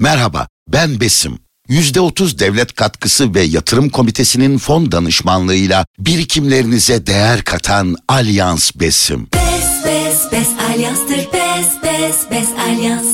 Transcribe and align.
Merhaba, 0.00 0.48
ben 0.68 1.00
Besim. 1.00 1.38
%30 1.68 2.38
devlet 2.38 2.74
katkısı 2.74 3.34
ve 3.34 3.42
yatırım 3.42 3.88
komitesinin 3.88 4.58
fon 4.58 4.92
danışmanlığıyla 4.92 5.86
birikimlerinize 5.98 7.06
değer 7.06 7.44
katan 7.44 7.96
Alyans 8.08 8.70
Besim. 8.74 9.28
Bes 9.34 9.84
bes 9.84 10.32
bes 10.32 10.48
alyanstır 10.70 11.16
bes 11.16 11.66
bes 11.82 12.30
bes 12.30 12.48
alyans. 12.68 13.06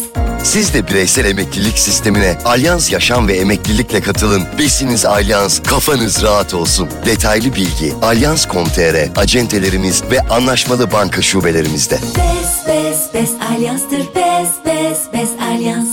Siz 0.45 0.75
de 0.75 0.89
bireysel 0.89 1.25
emeklilik 1.25 1.79
sistemine 1.79 2.39
Alyans 2.45 2.93
Yaşam 2.93 3.29
ve 3.29 3.37
Emeklilikle 3.37 4.01
katılın. 4.01 4.43
Besiniz 4.59 5.05
Alyans, 5.05 5.63
kafanız 5.63 6.23
rahat 6.23 6.55
olsun. 6.55 6.89
Detaylı 7.07 7.55
bilgi 7.55 7.95
alyans.com.tr, 8.03 9.21
acentelerimiz 9.21 10.03
ve 10.11 10.21
anlaşmalı 10.21 10.93
banka 10.93 11.23
şubelerimizde. 11.23 11.95
Bes 11.95 12.67
bes 12.69 13.15
bes 13.15 13.31
alyanstır 13.51 13.99
bes 13.99 14.49
bes 14.67 14.99
bes 15.13 15.31
alyans. 15.43 15.89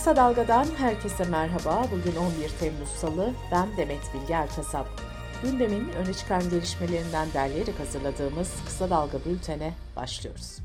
Kısa 0.00 0.16
Dalga'dan 0.16 0.66
herkese 0.76 1.24
merhaba. 1.24 1.86
Bugün 1.92 2.16
11 2.16 2.48
Temmuz 2.60 2.88
Salı. 2.88 3.34
Ben 3.52 3.68
Demet 3.76 4.00
Bilge 4.14 4.32
Erkasap. 4.32 4.86
Gündemin 5.42 5.88
öne 5.88 6.14
çıkan 6.14 6.50
gelişmelerinden 6.50 7.28
derleyerek 7.34 7.80
hazırladığımız 7.80 8.50
Kısa 8.66 8.90
Dalga 8.90 9.18
bültene 9.24 9.74
başlıyoruz. 9.96 10.58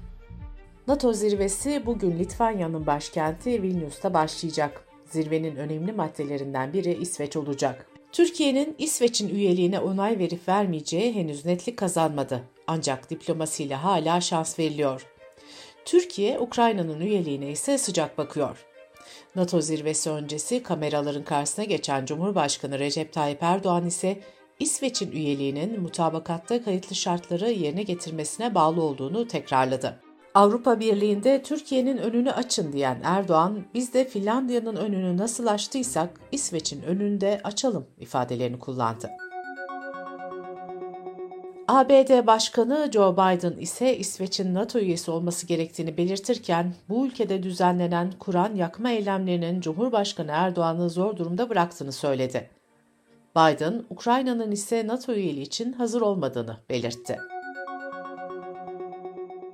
NATO 0.88 1.14
zirvesi 1.14 1.86
bugün 1.86 2.20
Litvanya'nın 2.20 2.86
başkenti 2.86 3.62
Vilnius'ta 3.64 4.14
başlayacak. 4.14 4.86
Zirvenin 5.06 5.56
önemli 5.56 5.92
maddelerinden 5.92 6.74
biri 6.74 6.94
İsveç 6.94 7.36
olacak. 7.36 7.88
Türkiye'nin 8.12 8.76
İsveç'in 8.78 9.30
üyeliğine 9.30 9.80
onay 9.80 10.20
verip 10.20 10.48
vermeyeceği 10.48 11.16
henüz 11.16 11.46
netlik 11.46 11.78
kazanmadı. 11.78 12.42
Ancak 12.68 13.10
diplomasiyle 13.10 13.76
hala 13.76 14.22
şans 14.22 14.60
veriliyor. 14.60 15.06
Türkiye, 15.86 16.40
Ukrayna'nın 16.40 17.00
üyeliğine 17.00 17.52
ise 17.52 17.78
sıcak 17.78 18.18
bakıyor. 18.18 18.66
NATO 19.36 19.62
zirvesi 19.62 20.10
öncesi 20.10 20.64
kameraların 20.64 21.24
karşısına 21.24 21.66
geçen 21.66 22.06
Cumhurbaşkanı 22.06 22.80
Recep 22.80 23.14
Tayyip 23.14 23.44
Erdoğan 23.44 23.86
ise 23.86 24.20
İsveç'in 24.60 25.12
üyeliğinin 25.12 25.82
mutabakatta 25.82 26.64
kayıtlı 26.64 26.96
şartları 26.96 27.52
yerine 27.52 27.84
getirmesine 27.84 28.56
bağlı 28.56 28.82
olduğunu 28.82 29.28
tekrarladı. 29.28 30.00
Avrupa 30.34 30.80
Birliği'nde 30.80 31.44
Türkiye'nin 31.44 31.98
önünü 31.98 32.32
açın 32.32 32.74
diyen 32.74 33.02
Erdoğan, 33.04 33.64
biz 33.74 33.94
de 33.94 34.06
Finlandiya'nın 34.06 34.76
önünü 34.76 35.18
nasıl 35.18 35.48
açtıysak 35.48 36.10
İsveç'in 36.32 36.82
önünü 36.82 37.22
de 37.22 37.42
açalım 37.44 37.86
ifadelerini 38.00 38.60
kullandı. 38.60 39.10
ABD 41.68 42.28
Başkanı 42.28 42.90
Joe 42.94 43.14
Biden 43.14 43.58
ise 43.60 43.98
İsveç'in 43.98 44.54
NATO 44.54 44.80
üyesi 44.80 45.12
olması 45.12 45.48
gerektiğini 45.48 45.98
belirtirken 45.98 46.74
bu 46.90 47.06
ülkede 47.06 47.44
düzenlenen 47.44 48.12
Kur'an 48.20 48.56
yakma 48.56 48.92
eylemlerinin 48.92 49.62
Cumhurbaşkanı 49.62 50.32
Erdoğan'ı 50.32 50.90
zor 50.90 51.18
durumda 51.18 51.50
bıraktığını 51.50 51.92
söyledi. 51.92 52.50
Biden, 53.36 53.84
Ukrayna'nın 53.90 54.52
ise 54.52 54.88
NATO 54.88 55.14
üyeliği 55.14 55.46
için 55.46 55.74
hazır 55.74 56.02
olmadığını 56.02 56.58
belirtti. 56.70 57.20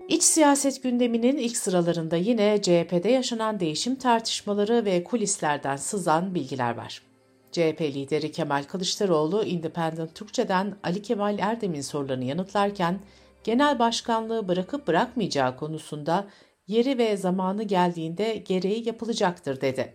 İç 0.08 0.24
siyaset 0.24 0.84
gündeminin 0.84 1.38
ilk 1.38 1.58
sıralarında 1.58 2.16
yine 2.16 2.62
CHP'de 2.62 3.10
yaşanan 3.10 3.60
değişim 3.60 3.96
tartışmaları 3.96 4.86
ve 4.86 5.04
kulislerden 5.04 5.76
sızan 5.76 6.36
bilgiler 6.36 6.78
var. 6.78 7.11
CHP 7.52 7.82
lideri 7.82 8.32
Kemal 8.32 8.64
Kılıçdaroğlu, 8.64 9.44
Independent 9.44 10.16
Türkçe'den 10.16 10.76
Ali 10.84 11.02
Kemal 11.02 11.40
Erdem'in 11.40 11.82
sorularını 11.82 12.24
yanıtlarken, 12.26 13.00
genel 13.44 13.80
başkanlığı 13.80 14.48
bırakıp 14.48 14.88
bırakmayacağı 14.88 15.58
konusunda 15.58 16.28
yeri 16.68 16.98
ve 16.98 17.18
zamanı 17.18 17.64
geldiğinde 17.64 18.36
gereği 18.36 18.88
yapılacaktır 18.88 19.62
dedi. 19.62 19.94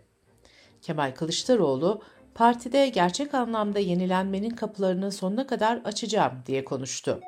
Kemal 0.83 1.15
Kılıçdaroğlu, 1.15 2.03
partide 2.35 2.89
gerçek 2.89 3.35
anlamda 3.35 3.79
yenilenmenin 3.79 4.51
kapılarını 4.51 5.13
sonuna 5.13 5.47
kadar 5.47 5.77
açacağım 5.85 6.33
diye 6.47 6.65
konuştu. 6.65 7.21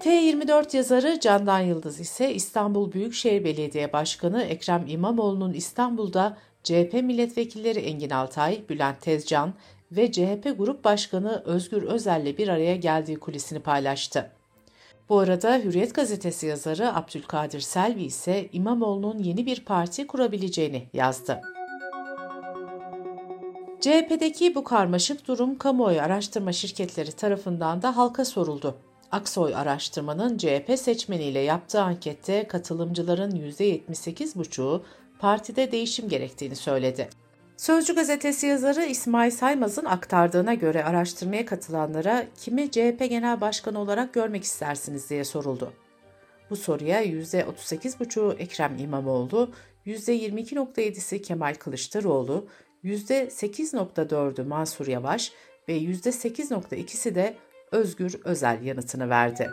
T24 0.00 0.76
yazarı 0.76 1.20
Candan 1.20 1.60
Yıldız 1.60 2.00
ise 2.00 2.34
İstanbul 2.34 2.92
Büyükşehir 2.92 3.44
Belediye 3.44 3.92
Başkanı 3.92 4.42
Ekrem 4.42 4.84
İmamoğlu'nun 4.88 5.52
İstanbul'da 5.52 6.36
CHP 6.64 6.92
milletvekilleri 6.92 7.78
Engin 7.78 8.10
Altay, 8.10 8.62
Bülent 8.68 9.00
Tezcan 9.00 9.54
ve 9.92 10.12
CHP 10.12 10.54
Grup 10.58 10.84
Başkanı 10.84 11.42
Özgür 11.44 11.82
Özel'le 11.82 12.38
bir 12.38 12.48
araya 12.48 12.76
geldiği 12.76 13.16
kulisini 13.16 13.60
paylaştı. 13.60 14.30
Bu 15.08 15.18
arada 15.18 15.58
Hürriyet 15.58 15.94
gazetesi 15.94 16.46
yazarı 16.46 16.96
Abdülkadir 16.96 17.60
Selvi 17.60 18.02
ise 18.02 18.48
İmamoğlu'nun 18.52 19.18
yeni 19.18 19.46
bir 19.46 19.64
parti 19.64 20.06
kurabileceğini 20.06 20.88
yazdı. 20.92 21.40
CHP'deki 23.80 24.54
bu 24.54 24.64
karmaşık 24.64 25.28
durum 25.28 25.58
kamuoyu 25.58 26.00
araştırma 26.00 26.52
şirketleri 26.52 27.12
tarafından 27.12 27.82
da 27.82 27.96
halka 27.96 28.24
soruldu. 28.24 28.76
Aksoy 29.12 29.54
araştırmanın 29.54 30.38
CHP 30.38 30.78
seçmeniyle 30.78 31.38
yaptığı 31.38 31.82
ankette 31.82 32.46
katılımcıların 32.48 33.30
%78,5'u 33.30 34.82
partide 35.20 35.72
değişim 35.72 36.08
gerektiğini 36.08 36.56
söyledi. 36.56 37.08
Sözcü 37.56 37.94
gazetesi 37.94 38.46
yazarı 38.46 38.84
İsmail 38.84 39.30
Saymaz'ın 39.30 39.84
aktardığına 39.84 40.54
göre 40.54 40.84
araştırmaya 40.84 41.46
katılanlara 41.46 42.26
kimi 42.40 42.70
CHP 42.70 42.98
Genel 43.08 43.40
Başkanı 43.40 43.78
olarak 43.78 44.14
görmek 44.14 44.44
istersiniz 44.44 45.10
diye 45.10 45.24
soruldu. 45.24 45.72
Bu 46.50 46.56
soruya 46.56 47.04
%38,5'u 47.04 48.36
Ekrem 48.38 48.78
İmamoğlu, 48.78 49.50
%22,7'si 49.86 51.22
Kemal 51.22 51.54
Kılıçdaroğlu, 51.54 52.46
%8,4'ü 52.84 54.44
Mansur 54.44 54.86
Yavaş 54.86 55.32
ve 55.68 55.78
%8,2'si 55.78 57.14
de 57.14 57.34
Özgür 57.72 58.20
Özel 58.24 58.62
yanıtını 58.62 59.08
verdi. 59.08 59.50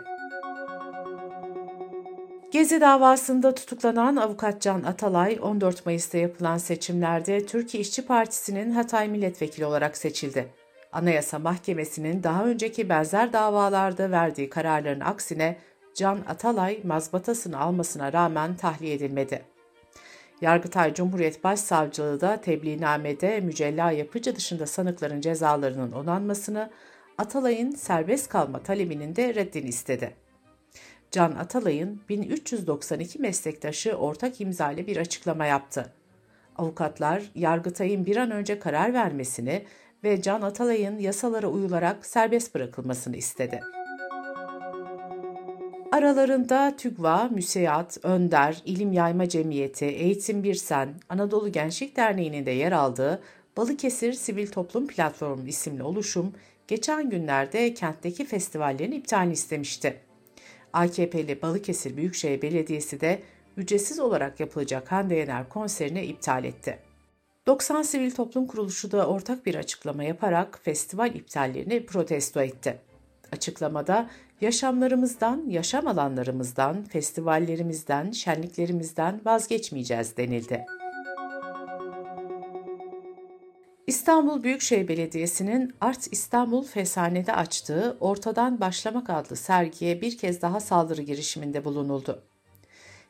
Gezi 2.52 2.80
davasında 2.80 3.54
tutuklanan 3.54 4.16
avukat 4.16 4.62
Can 4.62 4.82
Atalay 4.82 5.38
14 5.42 5.86
Mayıs'ta 5.86 6.18
yapılan 6.18 6.58
seçimlerde 6.58 7.46
Türkiye 7.46 7.80
İşçi 7.80 8.06
Partisi'nin 8.06 8.70
Hatay 8.70 9.08
milletvekili 9.08 9.66
olarak 9.66 9.96
seçildi. 9.96 10.48
Anayasa 10.92 11.38
Mahkemesi'nin 11.38 12.22
daha 12.22 12.44
önceki 12.44 12.88
benzer 12.88 13.32
davalarda 13.32 14.10
verdiği 14.10 14.50
kararların 14.50 15.00
aksine 15.00 15.58
Can 15.94 16.18
Atalay 16.28 16.80
mazbatasını 16.84 17.60
almasına 17.60 18.12
rağmen 18.12 18.56
tahliye 18.56 18.94
edilmedi. 18.94 19.42
Yargıtay 20.40 20.94
Cumhuriyet 20.94 21.44
Başsavcılığı 21.44 22.20
da 22.20 22.40
tebliğnamede 22.40 23.40
mücella 23.40 23.90
yapıcı 23.90 24.36
dışında 24.36 24.66
sanıkların 24.66 25.20
cezalarının 25.20 25.92
onanmasını, 25.92 26.70
Atalay'ın 27.18 27.70
serbest 27.70 28.28
kalma 28.28 28.62
talebinin 28.62 29.16
de 29.16 29.34
reddini 29.34 29.68
istedi. 29.68 30.27
Can 31.10 31.32
Atalay'ın 31.32 32.00
1392 32.08 33.18
meslektaşı 33.18 33.92
ortak 33.92 34.40
imza 34.40 34.72
ile 34.72 34.86
bir 34.86 34.96
açıklama 34.96 35.46
yaptı. 35.46 35.92
Avukatlar, 36.56 37.22
Yargıtay'ın 37.34 38.06
bir 38.06 38.16
an 38.16 38.30
önce 38.30 38.58
karar 38.58 38.94
vermesini 38.94 39.64
ve 40.04 40.22
Can 40.22 40.42
Atalay'ın 40.42 40.98
yasalara 40.98 41.46
uyularak 41.46 42.06
serbest 42.06 42.54
bırakılmasını 42.54 43.16
istedi. 43.16 43.60
Aralarında 45.92 46.76
TÜGVA, 46.76 47.28
MÜSEYAT, 47.28 47.98
Önder, 48.02 48.62
İlim 48.64 48.92
Yayma 48.92 49.28
Cemiyeti, 49.28 49.84
Eğitim 49.84 50.42
Birsen, 50.42 50.94
Anadolu 51.08 51.52
Gençlik 51.52 51.96
Derneği'nin 51.96 52.46
de 52.46 52.50
yer 52.50 52.72
aldığı 52.72 53.22
Balıkesir 53.56 54.12
Sivil 54.12 54.46
Toplum 54.46 54.86
Platformu 54.86 55.48
isimli 55.48 55.82
oluşum 55.82 56.32
geçen 56.68 57.10
günlerde 57.10 57.74
kentteki 57.74 58.24
festivallerin 58.24 58.92
iptalini 58.92 59.32
istemişti. 59.32 60.07
AKP'li 60.72 61.42
Balıkesir 61.42 61.96
Büyükşehir 61.96 62.42
Belediyesi 62.42 63.00
de 63.00 63.22
ücretsiz 63.56 64.00
olarak 64.00 64.40
yapılacak 64.40 64.92
Hande 64.92 65.14
Yener 65.14 65.48
konserini 65.48 66.04
iptal 66.04 66.44
etti. 66.44 66.78
90 67.46 67.82
Sivil 67.82 68.10
Toplum 68.10 68.46
Kuruluşu 68.46 68.92
da 68.92 69.06
ortak 69.06 69.46
bir 69.46 69.54
açıklama 69.54 70.04
yaparak 70.04 70.60
festival 70.62 71.14
iptallerini 71.14 71.86
protesto 71.86 72.40
etti. 72.40 72.78
Açıklamada 73.32 74.10
yaşamlarımızdan, 74.40 75.44
yaşam 75.48 75.86
alanlarımızdan, 75.86 76.84
festivallerimizden, 76.84 78.10
şenliklerimizden 78.10 79.20
vazgeçmeyeceğiz 79.24 80.16
denildi. 80.16 80.66
İstanbul 83.88 84.42
Büyükşehir 84.42 84.88
Belediyesi'nin 84.88 85.74
Art 85.80 86.08
İstanbul 86.10 86.64
Fesane'de 86.64 87.32
açtığı 87.32 87.96
Ortadan 88.00 88.60
Başlamak 88.60 89.10
adlı 89.10 89.36
sergiye 89.36 90.00
bir 90.00 90.18
kez 90.18 90.42
daha 90.42 90.60
saldırı 90.60 91.02
girişiminde 91.02 91.64
bulunuldu. 91.64 92.22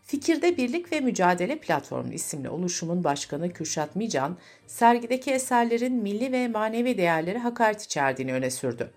Fikirde 0.03 0.57
Birlik 0.57 0.93
ve 0.93 1.01
Mücadele 1.01 1.59
Platformu 1.59 2.13
isimli 2.13 2.49
oluşumun 2.49 3.05
başkanı 3.05 3.53
Kürşat 3.53 3.97
Mican, 3.97 4.37
sergideki 4.67 5.31
eserlerin 5.31 5.95
milli 5.95 6.33
ve 6.33 6.49
manevi 6.49 6.99
değerleri 6.99 7.39
hakaret 7.39 7.83
içerdiğini 7.83 8.33
öne 8.33 8.51
sürdü. 8.51 8.91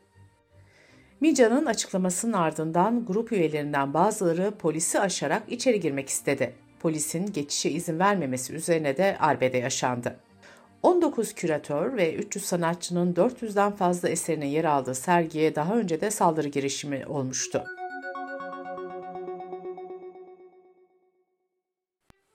Mica'nın 1.22 1.66
açıklamasının 1.66 2.34
ardından 2.34 3.06
grup 3.06 3.32
üyelerinden 3.32 3.94
bazıları 3.94 4.52
polisi 4.52 5.00
aşarak 5.00 5.44
içeri 5.48 5.80
girmek 5.80 6.10
istedi. 6.10 6.54
Polisin 6.80 7.34
geçişe 7.34 7.70
izin 7.70 8.00
vermemesi 8.00 8.54
üzerine 8.54 8.98
de 8.98 9.18
arbede 9.20 9.58
yaşandı. 9.58 10.20
19 10.84 11.34
küratör 11.34 11.98
ve 11.98 12.16
300 12.16 12.46
sanatçının 12.46 13.14
400'den 13.14 13.72
fazla 13.72 14.10
eserinin 14.10 14.46
yer 14.46 14.64
aldığı 14.64 14.96
sergiye 14.96 15.56
daha 15.56 15.76
önce 15.76 16.02
de 16.02 16.12
saldırı 16.12 16.48
girişimi 16.48 17.06
olmuştu. 17.06 17.64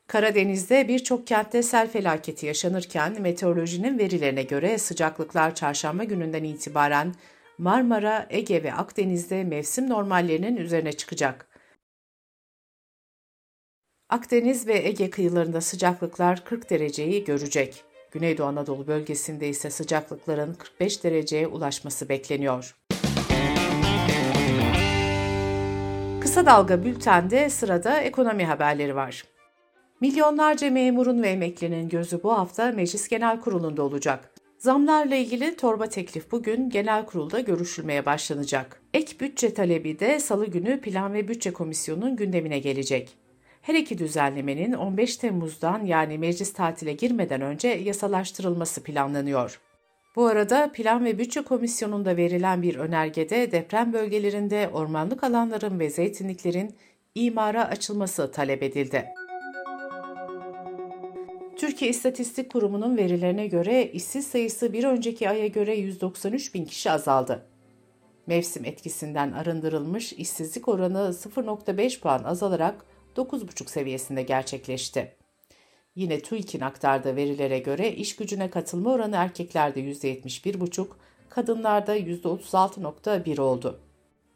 Karadeniz'de 0.07 0.89
birçok 0.89 1.27
kentte 1.27 1.63
sel 1.63 1.91
felaketi 1.91 2.47
yaşanırken 2.47 3.23
meteorolojinin 3.23 3.99
verilerine 3.99 4.43
göre 4.43 4.79
sıcaklıklar 4.79 5.55
çarşamba 5.55 6.05
gününden 6.05 6.45
itibaren 6.45 7.15
Marmara, 7.59 8.27
Ege 8.31 8.63
ve 8.63 8.75
Akdeniz'de 8.75 9.45
mevsim 9.45 9.89
normallerinin 9.89 10.57
üzerine 10.57 10.93
çıkacak. 10.93 11.49
Akdeniz 14.09 14.67
ve 14.67 14.79
Ege 14.79 15.11
kıyılarında 15.11 15.61
sıcaklıklar 15.61 16.45
40 16.45 16.71
dereceyi 16.71 17.25
görecek. 17.25 17.86
Güneydoğu 18.17 18.47
Anadolu 18.47 18.87
bölgesinde 18.87 19.49
ise 19.49 19.71
sıcaklıkların 19.71 20.55
45 20.55 21.05
dereceye 21.05 21.47
ulaşması 21.47 22.09
bekleniyor. 22.09 22.77
Kısa 26.21 26.47
Dalga 26.47 26.85
Bülten'de 26.85 27.51
sırada 27.51 28.01
ekonomi 28.01 28.45
haberleri 28.45 28.97
var. 28.97 29.25
Milyonlarca 30.01 30.71
memurun 30.71 31.23
ve 31.23 31.29
emeklinin 31.29 31.89
gözü 31.89 32.23
bu 32.23 32.33
hafta 32.33 32.73
Meclis 32.73 33.09
Genel 33.09 33.41
Kurulu'nda 33.41 33.83
olacak. 33.83 34.35
Zamlarla 34.59 35.15
ilgili 35.15 35.57
torba 35.57 35.87
teklif 35.89 36.33
bugün 36.33 36.71
genel 36.71 37.07
kurulda 37.07 37.41
görüşülmeye 37.41 38.07
başlanacak. 38.07 38.83
Ek 38.95 39.21
bütçe 39.21 39.55
talebi 39.55 39.99
de 39.99 40.21
salı 40.21 40.47
günü 40.47 40.81
Plan 40.81 41.15
ve 41.15 41.29
Bütçe 41.29 41.53
Komisyonu'nun 41.53 42.17
gündemine 42.17 42.59
gelecek. 42.59 43.26
Her 43.67 43.75
iki 43.75 43.99
düzenlemenin 43.99 44.73
15 44.73 45.17
Temmuz'dan 45.17 45.85
yani 45.85 46.19
meclis 46.19 46.53
tatile 46.53 46.93
girmeden 46.93 47.41
önce 47.41 47.69
yasalaştırılması 47.69 48.83
planlanıyor. 48.83 49.61
Bu 50.17 50.27
arada 50.27 50.73
Plan 50.73 51.05
ve 51.05 51.19
Bütçe 51.19 51.43
Komisyonu'nda 51.43 52.17
verilen 52.17 52.63
bir 52.63 52.77
önergede 52.77 53.53
deprem 53.53 53.93
bölgelerinde 53.93 54.71
ormanlık 54.73 55.25
alanların 55.25 55.79
ve 55.79 55.91
zeytinliklerin 55.91 56.75
imara 57.15 57.69
açılması 57.69 58.31
talep 58.31 58.63
edildi. 58.63 59.05
Türkiye 61.57 61.91
İstatistik 61.91 62.53
Kurumu'nun 62.53 62.97
verilerine 62.97 63.47
göre 63.47 63.85
işsiz 63.85 64.27
sayısı 64.27 64.73
bir 64.73 64.85
önceki 64.85 65.31
aya 65.31 65.47
göre 65.47 65.77
193 65.77 66.55
bin 66.55 66.65
kişi 66.65 66.91
azaldı. 66.91 67.47
Mevsim 68.27 68.65
etkisinden 68.65 69.33
arındırılmış 69.33 70.13
işsizlik 70.13 70.69
oranı 70.69 70.99
0.5 70.99 72.01
puan 72.01 72.25
azalarak 72.25 72.96
9,5 73.17 73.71
seviyesinde 73.71 74.23
gerçekleşti. 74.23 75.17
Yine 75.95 76.21
TÜİK'in 76.21 76.61
aktardığı 76.61 77.17
verilere 77.17 77.59
göre 77.59 77.93
iş 77.93 78.17
gücüne 78.17 78.51
katılma 78.51 78.93
oranı 78.93 79.17
erkeklerde 79.17 79.81
%71,5, 79.81 80.87
kadınlarda 81.29 81.97
%36,1 81.97 83.41
oldu. 83.41 83.81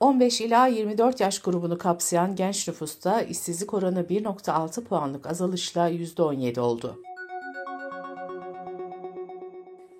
15 0.01 0.41
ila 0.41 0.67
24 0.67 1.21
yaş 1.21 1.39
grubunu 1.39 1.79
kapsayan 1.79 2.37
genç 2.37 2.69
nüfusta 2.69 3.23
işsizlik 3.23 3.75
oranı 3.75 4.01
1.6 4.01 4.85
puanlık 4.85 5.27
azalışla 5.27 5.91
%17 5.91 6.61
oldu. 6.61 6.99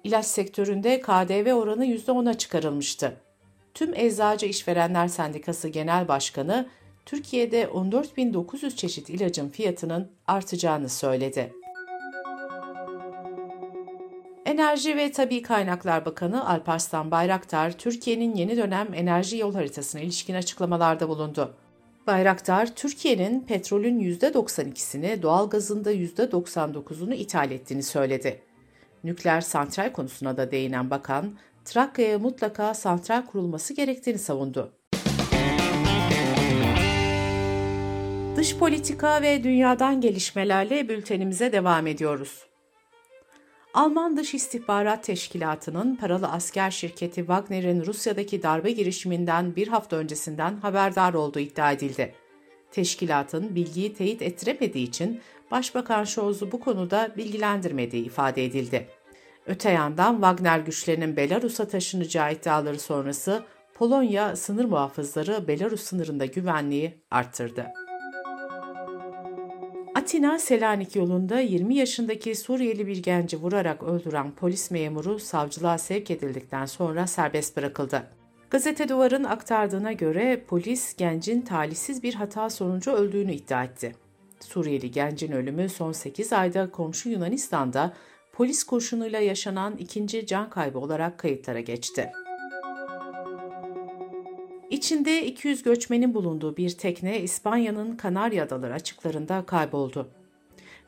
İlaç 0.05 0.27
sektöründe 0.27 1.01
KDV 1.01 1.53
oranı 1.53 1.87
%10'a 1.87 2.35
çıkarılmıştı. 2.39 3.17
Tüm 3.75 3.95
Eczacı 3.95 4.47
İşverenler 4.47 5.09
Sendikası 5.09 5.69
Genel 5.69 6.09
Başkanı 6.09 6.69
Türkiye'de 7.11 7.65
14.900 7.65 8.77
çeşit 8.77 9.11
ilacın 9.11 9.49
fiyatının 9.49 10.11
artacağını 10.27 10.89
söyledi. 10.89 11.53
Enerji 14.47 14.97
ve 14.97 15.13
Tabi 15.13 15.43
Kaynaklar 15.43 16.05
Bakanı 16.05 16.49
Alparslan 16.49 17.11
Bayraktar, 17.11 17.79
Türkiye'nin 17.79 18.35
yeni 18.35 18.57
dönem 18.57 18.95
enerji 18.95 19.37
yol 19.37 19.55
haritasına 19.55 20.01
ilişkin 20.01 20.35
açıklamalarda 20.35 21.09
bulundu. 21.09 21.55
Bayraktar, 22.07 22.75
Türkiye'nin 22.75 23.41
petrolün 23.41 24.01
%92'sini, 24.01 25.23
doğalgazın 25.23 25.85
da 25.85 25.93
%99'unu 25.93 27.15
ithal 27.15 27.51
ettiğini 27.51 27.83
söyledi. 27.83 28.43
Nükleer 29.05 29.41
santral 29.41 29.93
konusuna 29.93 30.37
da 30.37 30.51
değinen 30.51 30.91
bakan, 30.91 31.39
Trakya'ya 31.65 32.19
mutlaka 32.19 32.75
santral 32.75 33.27
kurulması 33.27 33.75
gerektiğini 33.75 34.19
savundu. 34.19 34.80
Dış 38.41 38.57
politika 38.57 39.23
ve 39.23 39.45
dünyadan 39.45 40.01
gelişmelerle 40.01 40.89
bültenimize 40.89 41.53
devam 41.53 41.87
ediyoruz. 41.87 42.47
Alman 43.75 44.17
Dış 44.17 44.35
İstihbarat 44.35 45.05
Teşkilatı'nın 45.05 45.97
paralı 45.97 46.29
asker 46.29 46.71
şirketi 46.71 47.21
Wagner'in 47.21 47.87
Rusya'daki 47.87 48.43
darbe 48.43 48.71
girişiminden 48.71 49.57
bir 49.57 49.69
hafta 49.69 49.97
öncesinden 49.97 50.57
haberdar 50.57 51.15
olduğu 51.15 51.39
iddia 51.39 51.73
edildi. 51.73 52.15
Teşkilatın 52.71 53.55
bilgiyi 53.55 53.95
teyit 53.95 54.23
ettiremediği 54.23 54.89
için 54.89 55.21
Başbakan 55.51 56.05
Scholz'u 56.05 56.53
bu 56.53 56.61
konuda 56.61 57.13
bilgilendirmediği 57.17 58.05
ifade 58.05 58.45
edildi. 58.45 58.89
Öte 59.47 59.71
yandan 59.71 60.13
Wagner 60.15 60.59
güçlerinin 60.59 61.17
Belarus'a 61.17 61.69
taşınacağı 61.69 62.33
iddiaları 62.33 62.79
sonrası 62.79 63.43
Polonya 63.75 64.37
sınır 64.37 64.65
muhafızları 64.65 65.49
Belarus 65.49 65.83
sınırında 65.83 66.27
güvenliği 66.27 67.01
arttırdı. 67.11 67.67
Atina 70.01 70.39
Selanik 70.39 70.97
yolunda 70.97 71.41
20 71.41 71.75
yaşındaki 71.75 72.35
Suriyeli 72.35 72.87
bir 72.87 73.03
genci 73.03 73.37
vurarak 73.37 73.83
öldüren 73.83 74.33
polis 74.33 74.71
memuru 74.71 75.19
savcılığa 75.19 75.79
sevk 75.79 76.11
edildikten 76.11 76.67
sonra 76.67 77.07
serbest 77.07 77.57
bırakıldı. 77.57 78.03
Gazete 78.51 78.89
Duvar'ın 78.89 79.25
aktardığına 79.25 79.93
göre 79.93 80.45
polis 80.49 80.97
gencin 80.97 81.41
talihsiz 81.41 82.03
bir 82.03 82.15
hata 82.15 82.51
sonucu 82.51 82.91
öldüğünü 82.91 83.33
iddia 83.33 83.65
etti. 83.65 83.95
Suriyeli 84.41 84.91
gencin 84.91 85.33
ölümü 85.33 85.69
son 85.69 85.93
8 85.93 86.33
ayda 86.33 86.71
komşu 86.71 87.09
Yunanistan'da 87.09 87.93
polis 88.33 88.65
kurşunuyla 88.65 89.21
yaşanan 89.21 89.77
ikinci 89.77 90.27
can 90.27 90.51
kaybı 90.51 90.79
olarak 90.79 91.19
kayıtlara 91.19 91.61
geçti. 91.61 92.13
İçinde 94.71 95.27
200 95.27 95.63
göçmenin 95.63 96.15
bulunduğu 96.15 96.57
bir 96.57 96.71
tekne 96.71 97.21
İspanya'nın 97.21 97.97
Kanarya 97.97 98.45
Adaları 98.45 98.75
açıklarında 98.75 99.47
kayboldu. 99.47 100.09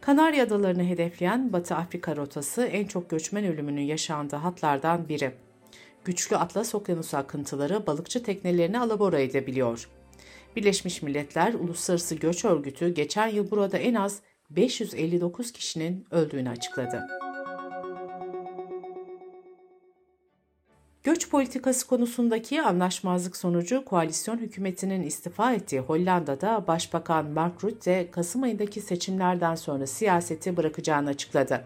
Kanarya 0.01 0.45
Adalarını 0.45 0.85
hedefleyen 0.85 1.53
Batı 1.53 1.75
Afrika 1.75 2.17
rotası 2.17 2.63
en 2.63 2.87
çok 2.87 3.11
göçmen 3.11 3.45
ölümünün 3.45 3.83
yaşandığı 3.83 4.37
hatlardan 4.37 5.09
biri. 5.09 5.33
Güçlü 6.05 6.37
Atlas 6.37 6.75
Okyanusu 6.75 7.17
akıntıları 7.17 7.87
balıkçı 7.87 8.23
teknelerini 8.23 8.79
alabora 8.79 9.21
edebiliyor. 9.21 9.89
Birleşmiş 10.57 11.03
Milletler 11.03 11.55
Uluslararası 11.55 12.15
Göç 12.15 12.45
Örgütü 12.45 12.95
geçen 12.95 13.29
yıl 13.29 13.51
burada 13.51 13.79
en 13.79 13.95
az 13.95 14.21
559 14.51 15.53
kişinin 15.53 16.07
öldüğünü 16.11 16.51
açıkladı. 16.51 17.22
Göç 21.05 21.31
politikası 21.31 21.87
konusundaki 21.87 22.63
anlaşmazlık 22.63 23.37
sonucu 23.37 23.85
koalisyon 23.85 24.39
hükümetinin 24.39 25.03
istifa 25.03 25.53
ettiği 25.53 25.81
Hollanda'da 25.81 26.67
Başbakan 26.67 27.27
Mark 27.27 27.65
Rutte 27.65 28.11
Kasım 28.11 28.43
ayındaki 28.43 28.81
seçimlerden 28.81 29.55
sonra 29.55 29.87
siyaseti 29.87 30.57
bırakacağını 30.57 31.09
açıkladı. 31.09 31.65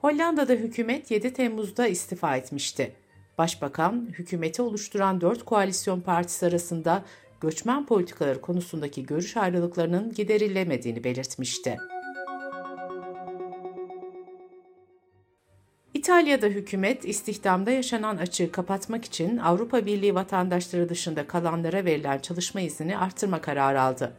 Hollanda'da 0.00 0.52
hükümet 0.52 1.10
7 1.10 1.32
Temmuz'da 1.32 1.86
istifa 1.86 2.36
etmişti. 2.36 2.92
Başbakan, 3.38 4.08
hükümeti 4.12 4.62
oluşturan 4.62 5.20
4 5.20 5.44
koalisyon 5.44 6.00
partisi 6.00 6.46
arasında 6.46 7.04
göçmen 7.40 7.86
politikaları 7.86 8.40
konusundaki 8.40 9.06
görüş 9.06 9.36
ayrılıklarının 9.36 10.12
giderilemediğini 10.12 11.04
belirtmişti. 11.04 11.78
İtalya'da 16.18 16.46
hükümet 16.46 17.04
istihdamda 17.04 17.70
yaşanan 17.70 18.16
açığı 18.16 18.52
kapatmak 18.52 19.04
için 19.04 19.36
Avrupa 19.36 19.86
Birliği 19.86 20.14
vatandaşları 20.14 20.88
dışında 20.88 21.26
kalanlara 21.26 21.84
verilen 21.84 22.18
çalışma 22.18 22.60
iznini 22.60 22.98
artırma 22.98 23.40
kararı 23.40 23.80
aldı. 23.80 24.12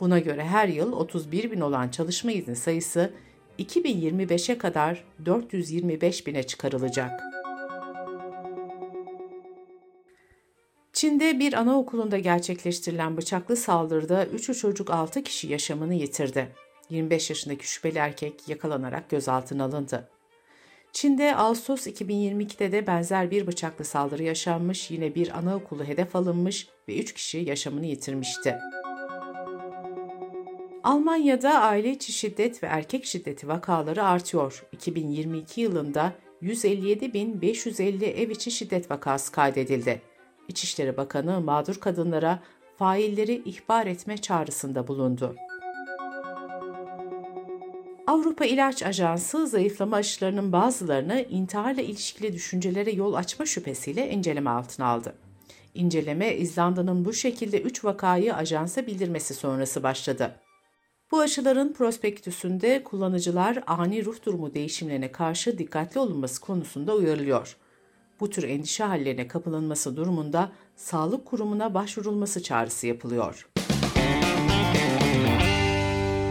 Buna 0.00 0.18
göre 0.18 0.44
her 0.44 0.68
yıl 0.68 0.92
31 0.92 1.50
bin 1.50 1.60
olan 1.60 1.88
çalışma 1.88 2.32
izni 2.32 2.56
sayısı 2.56 3.12
2025'e 3.58 4.58
kadar 4.58 5.04
425 5.24 6.26
bine 6.26 6.42
çıkarılacak. 6.42 7.20
Çin'de 10.92 11.38
bir 11.38 11.52
anaokulunda 11.52 12.18
gerçekleştirilen 12.18 13.16
bıçaklı 13.16 13.56
saldırıda 13.56 14.26
3 14.26 14.58
çocuk 14.58 14.90
6 14.90 15.22
kişi 15.22 15.48
yaşamını 15.48 15.94
yitirdi. 15.94 16.48
25 16.90 17.30
yaşındaki 17.30 17.68
şüpheli 17.68 17.98
erkek 17.98 18.48
yakalanarak 18.48 19.10
gözaltına 19.10 19.64
alındı. 19.64 20.08
Çin'de 20.94 21.36
Ağustos 21.36 21.86
2022'de 21.86 22.72
de 22.72 22.86
benzer 22.86 23.30
bir 23.30 23.46
bıçaklı 23.46 23.84
saldırı 23.84 24.22
yaşanmış, 24.22 24.90
yine 24.90 25.14
bir 25.14 25.38
anaokulu 25.38 25.84
hedef 25.84 26.16
alınmış 26.16 26.68
ve 26.88 26.98
3 26.98 27.12
kişi 27.14 27.38
yaşamını 27.38 27.86
yitirmişti. 27.86 28.58
Almanya'da 30.84 31.60
aile 31.60 31.90
içi 31.90 32.12
şiddet 32.12 32.62
ve 32.62 32.66
erkek 32.66 33.04
şiddeti 33.04 33.48
vakaları 33.48 34.04
artıyor. 34.04 34.64
2022 34.72 35.60
yılında 35.60 36.12
157.550 36.42 38.04
ev 38.04 38.30
içi 38.30 38.50
şiddet 38.50 38.90
vakası 38.90 39.32
kaydedildi. 39.32 40.02
İçişleri 40.48 40.96
Bakanı 40.96 41.40
mağdur 41.40 41.74
kadınlara 41.74 42.42
failleri 42.76 43.42
ihbar 43.44 43.86
etme 43.86 44.16
çağrısında 44.18 44.88
bulundu. 44.88 45.36
Avrupa 48.06 48.44
İlaç 48.44 48.82
Ajansı 48.82 49.46
zayıflama 49.46 49.96
aşılarının 49.96 50.52
bazılarını 50.52 51.24
intiharla 51.30 51.82
ilişkili 51.82 52.32
düşüncelere 52.32 52.90
yol 52.90 53.14
açma 53.14 53.46
şüphesiyle 53.46 54.10
inceleme 54.10 54.50
altına 54.50 54.86
aldı. 54.86 55.14
İnceleme 55.74 56.36
İzlanda'nın 56.36 57.04
bu 57.04 57.12
şekilde 57.12 57.60
3 57.60 57.84
vakayı 57.84 58.34
ajansa 58.34 58.86
bildirmesi 58.86 59.34
sonrası 59.34 59.82
başladı. 59.82 60.40
Bu 61.10 61.20
aşıların 61.20 61.72
prospektüsünde 61.72 62.82
kullanıcılar 62.84 63.64
ani 63.66 64.04
ruh 64.04 64.24
durumu 64.26 64.54
değişimlerine 64.54 65.12
karşı 65.12 65.58
dikkatli 65.58 66.00
olunması 66.00 66.40
konusunda 66.40 66.94
uyarılıyor. 66.94 67.56
Bu 68.20 68.30
tür 68.30 68.42
endişe 68.42 68.84
hallerine 68.84 69.28
kapılınması 69.28 69.96
durumunda 69.96 70.52
sağlık 70.76 71.24
kurumuna 71.26 71.74
başvurulması 71.74 72.42
çağrısı 72.42 72.86
yapılıyor. 72.86 73.48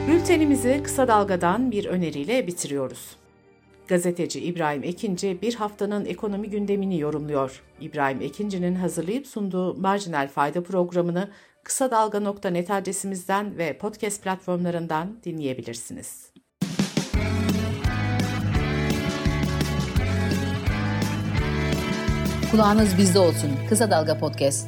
Bültenimizi 0.07 0.81
kısa 0.83 1.07
dalgadan 1.07 1.71
bir 1.71 1.85
öneriyle 1.85 2.47
bitiriyoruz. 2.47 3.15
Gazeteci 3.87 4.39
İbrahim 4.39 4.83
Ekinci 4.83 5.41
bir 5.41 5.55
haftanın 5.55 6.05
ekonomi 6.05 6.49
gündemini 6.49 6.99
yorumluyor. 6.99 7.61
İbrahim 7.81 8.21
Ekinci'nin 8.21 8.75
hazırlayıp 8.75 9.27
sunduğu 9.27 9.73
Marjinal 9.73 10.27
Fayda 10.27 10.63
programını 10.63 11.31
kısa 11.63 11.91
dalga.net 11.91 12.71
adresimizden 12.71 13.57
ve 13.57 13.77
podcast 13.77 14.23
platformlarından 14.23 15.17
dinleyebilirsiniz. 15.25 16.33
Kulağınız 22.51 22.97
bizde 22.97 23.19
olsun. 23.19 23.51
Kısa 23.69 23.91
Dalga 23.91 24.19
Podcast. 24.19 24.67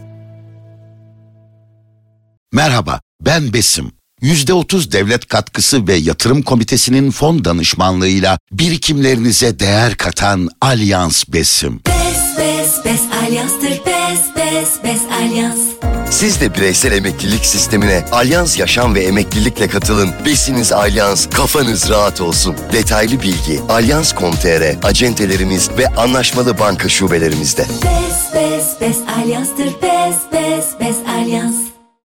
Merhaba, 2.53 2.99
ben 3.21 3.53
Besim. 3.53 3.91
%30 4.21 4.91
devlet 4.91 5.27
katkısı 5.27 5.87
ve 5.87 5.93
yatırım 5.95 6.41
komitesinin 6.41 7.11
fon 7.11 7.45
danışmanlığıyla 7.45 8.39
birikimlerinize 8.51 9.59
değer 9.59 9.95
katan 9.97 10.49
Alyans 10.61 11.23
Besim. 11.27 11.79
Bes 11.87 12.37
bes 12.37 12.85
bes 12.85 13.01
alyanstır 13.23 13.69
bes 13.69 14.19
bes 14.35 14.83
bes 14.83 15.01
alyans. 15.21 15.59
Siz 16.11 16.41
de 16.41 16.53
bireysel 16.55 16.91
emeklilik 16.91 17.45
sistemine 17.45 18.05
Alyans 18.11 18.59
Yaşam 18.59 18.95
ve 18.95 19.03
Emeklilikle 19.03 19.67
katılın. 19.67 20.09
Besiniz 20.25 20.71
Alyans, 20.71 21.29
kafanız 21.29 21.89
rahat 21.89 22.21
olsun. 22.21 22.55
Detaylı 22.73 23.21
bilgi 23.21 23.61
alyans.com.tr, 23.69 24.87
acentelerimiz 24.87 25.69
ve 25.77 25.87
anlaşmalı 25.87 26.59
banka 26.59 26.89
şubelerimizde. 26.89 27.61
Bes 27.61 28.33
bes 28.35 28.81
bes 28.81 28.97
alyanstır 29.17 29.65
bes 29.65 30.15
bes 30.33 30.65
bes 30.79 30.97
alyans. 31.09 31.64